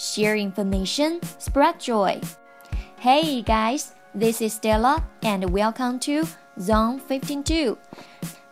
[0.00, 2.22] Share information, spread joy.
[3.00, 6.26] Hey guys, this is Stella and welcome to
[6.58, 7.76] Zone 52.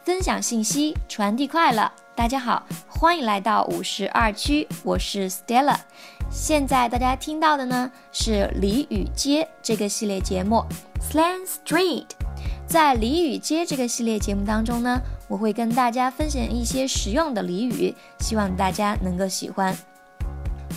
[0.05, 1.91] 分享信息，传递快乐。
[2.15, 5.79] 大家好，欢迎来到五十二区，我是 Stella。
[6.31, 10.63] 现在大家听到的呢是俚语街这个系列节目
[11.01, 12.09] Slang Street。
[12.67, 19.75] 在俚语街这个系列节目当中呢，我会跟大家分享一些实用的俚语，希望大家能够喜欢。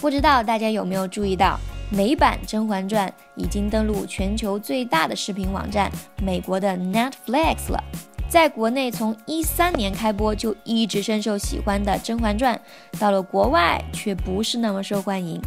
[0.01, 1.59] 不知道大家有没有注意到，
[1.91, 5.91] 美版《甄嬛传》已经登陆全球最大的视频网站
[6.23, 7.83] 美国的 Netflix 了。
[8.27, 12.59] 在国内从一三年开播就一直深受喜欢的《甄嬛传》，
[12.99, 15.39] 到了国外却不是那么受欢迎。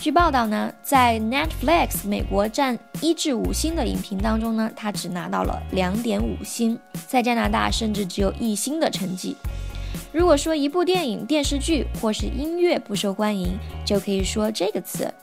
[0.00, 9.36] 据报道呢，在 Netflix 美国占一至五星的影评当中呢，它只拿到了两点五星，在加拿大甚至只有一星的成绩。
[10.12, 15.14] 如果说一部电影、电视剧或是音乐不受欢迎，就可以说这个词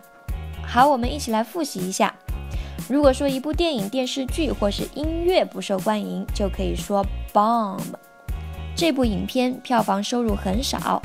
[0.66, 2.12] 好，我们一起来复习一下。
[2.88, 7.82] 如果说一部电影、电视剧或是音乐不受欢迎，就可以说 bomb。
[8.75, 11.01] 这部影片票房收入很少。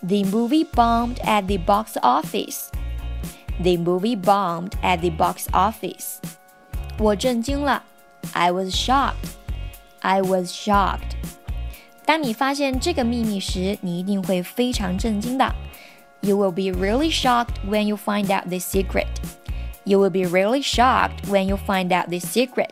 [0.00, 2.68] The movie bombed at the box office.
[3.62, 6.18] The movie bombed at the box office.
[6.98, 7.82] 我震惊了。
[8.32, 9.34] I was shocked.
[10.00, 11.16] I was shocked.
[12.04, 15.54] 当你发现这个秘密时，你一定会非常震惊的。
[16.20, 19.08] You will be really shocked when you find out the secret.
[19.84, 22.70] You will be really shocked when you find out the secret.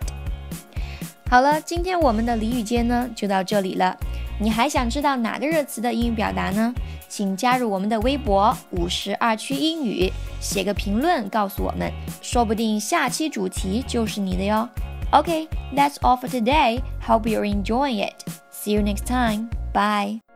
[1.28, 3.96] 好了，今天我们的俚语间呢就到这里了。
[4.39, 6.73] 你还想知道哪个热词的英语表达呢？
[7.09, 11.91] 请加入我们的微博五十二区英语，写个评论告诉我们，
[12.21, 14.67] 说不定下期主题就是你的哟。
[15.11, 16.81] Okay, that's all for today.
[17.05, 18.13] Hope you're enjoying it.
[18.51, 19.49] See you next time.
[19.73, 20.28] Bye.